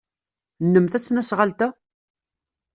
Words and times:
Nnem 0.65 0.85
tesnasɣalt-a? 0.93 1.67